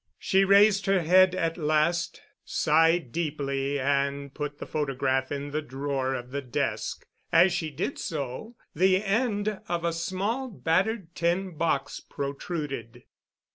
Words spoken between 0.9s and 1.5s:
head